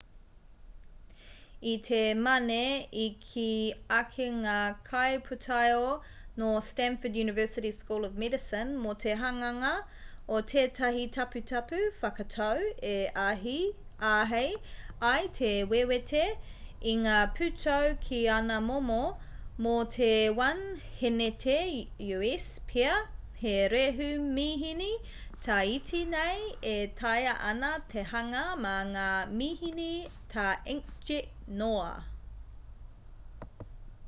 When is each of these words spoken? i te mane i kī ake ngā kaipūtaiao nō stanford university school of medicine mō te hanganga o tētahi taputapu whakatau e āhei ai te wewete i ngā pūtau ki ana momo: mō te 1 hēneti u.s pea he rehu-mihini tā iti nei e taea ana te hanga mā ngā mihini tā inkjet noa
i 1.71 1.73
te 1.87 1.97
mane 2.27 2.61
i 3.01 3.07
kī 3.25 3.49
ake 3.97 4.25
ngā 4.37 4.55
kaipūtaiao 4.87 5.91
nō 6.43 6.47
stanford 6.67 7.19
university 7.23 7.71
school 7.79 8.07
of 8.07 8.15
medicine 8.23 8.71
mō 8.85 8.95
te 9.03 9.13
hanganga 9.19 9.73
o 10.37 10.41
tētahi 10.53 11.03
taputapu 11.17 11.81
whakatau 11.99 12.65
e 12.95 12.97
āhei 13.19 14.49
ai 15.13 15.23
te 15.41 15.51
wewete 15.75 16.25
i 16.93 16.97
ngā 17.05 17.17
pūtau 17.37 17.93
ki 18.07 18.23
ana 18.37 18.59
momo: 18.71 19.01
mō 19.67 19.75
te 19.97 20.09
1 20.49 20.65
hēneti 21.03 21.59
u.s 22.15 22.47
pea 22.73 22.95
he 23.43 23.55
rehu-mihini 23.75 24.89
tā 25.45 25.59
iti 25.75 26.01
nei 26.15 26.41
e 26.73 26.77
taea 27.01 27.31
ana 27.53 27.71
te 27.93 28.01
hanga 28.13 28.43
mā 28.65 28.73
ngā 28.93 29.05
mihini 29.41 29.91
tā 30.35 30.47
inkjet 30.77 31.31
noa 31.59 31.91